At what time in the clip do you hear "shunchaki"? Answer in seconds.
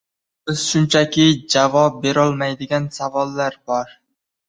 0.69-1.27